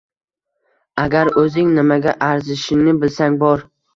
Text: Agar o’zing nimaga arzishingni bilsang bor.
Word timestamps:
Agar 1.03 1.29
o’zing 1.41 1.69
nimaga 1.77 2.15
arzishingni 2.29 2.97
bilsang 3.05 3.37
bor. 3.47 3.63